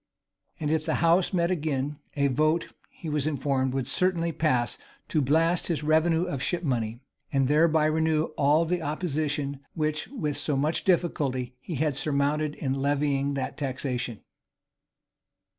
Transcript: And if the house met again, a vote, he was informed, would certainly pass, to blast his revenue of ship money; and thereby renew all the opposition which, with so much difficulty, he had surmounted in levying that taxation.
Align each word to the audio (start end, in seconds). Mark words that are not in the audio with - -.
And 0.59 0.71
if 0.71 0.83
the 0.83 0.95
house 0.95 1.31
met 1.31 1.51
again, 1.51 1.99
a 2.15 2.25
vote, 2.25 2.73
he 2.89 3.07
was 3.07 3.27
informed, 3.27 3.75
would 3.75 3.87
certainly 3.87 4.31
pass, 4.31 4.79
to 5.09 5.21
blast 5.21 5.67
his 5.67 5.83
revenue 5.83 6.23
of 6.23 6.41
ship 6.41 6.63
money; 6.63 7.01
and 7.31 7.47
thereby 7.47 7.85
renew 7.85 8.23
all 8.35 8.65
the 8.65 8.81
opposition 8.81 9.59
which, 9.75 10.07
with 10.07 10.37
so 10.37 10.57
much 10.57 10.85
difficulty, 10.85 11.53
he 11.59 11.75
had 11.75 11.95
surmounted 11.95 12.55
in 12.55 12.73
levying 12.73 13.35
that 13.35 13.57
taxation. 13.59 14.21